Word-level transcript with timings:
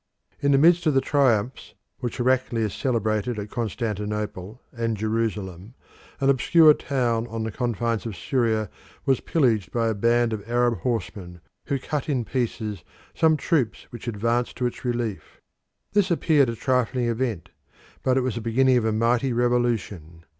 In 0.39 0.51
the 0.51 0.57
midst 0.57 0.87
of 0.87 0.95
the 0.95 0.99
triumphs 0.99 1.75
which 1.99 2.17
Heraclius 2.17 2.73
celebrated 2.73 3.37
at 3.37 3.51
Constantinople 3.51 4.59
and 4.73 4.97
Jerusalem, 4.97 5.75
an 6.19 6.27
obscure 6.27 6.73
town 6.73 7.27
on 7.27 7.43
the 7.43 7.51
confines 7.51 8.07
of 8.07 8.17
Syria 8.17 8.71
was 9.05 9.19
pillaged 9.19 9.71
by 9.71 9.89
a 9.89 9.93
band 9.93 10.33
of 10.33 10.49
Arab 10.49 10.79
horsemen, 10.79 11.39
who 11.67 11.77
cut 11.77 12.09
in 12.09 12.25
pieces 12.25 12.83
some 13.13 13.37
troops 13.37 13.85
which 13.91 14.07
advanced 14.07 14.57
to 14.57 14.65
its 14.65 14.83
relief. 14.83 15.39
This 15.93 16.09
appeared 16.09 16.49
a 16.49 16.55
trifling 16.55 17.05
event, 17.05 17.49
but 18.01 18.17
it 18.17 18.21
was 18.21 18.33
the 18.33 18.41
beginning 18.41 18.77
of 18.77 18.85
a 18.85 18.91
mighty 18.91 19.31
revolution. 19.31 20.23